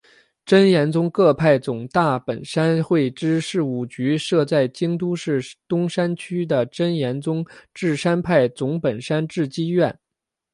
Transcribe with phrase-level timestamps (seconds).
[0.47, 9.99] 真言宗各派总大本山会之事务局设在京都市东山区的真言宗智山派总本山智积院。